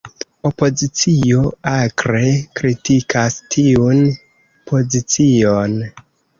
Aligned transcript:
Opozicio 0.49 1.43
akre 1.73 2.23
kritikas 2.61 3.39
tiun 3.57 4.03
pozicion. 4.73 5.81